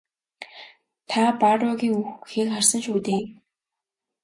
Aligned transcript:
Та 1.09 1.21
Барруагийн 1.41 1.95
үхэхийг 2.01 2.47
харсан 2.53 2.81
шүү 2.85 2.97
дээ? 3.07 3.23